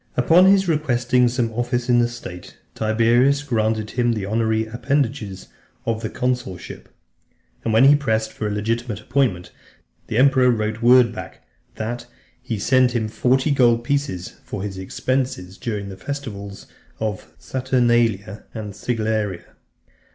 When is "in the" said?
1.87-2.07